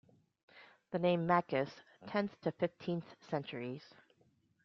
[0.89, 1.69] The name "Maccus",
[2.07, 3.93] tenth to fifteenth centuries.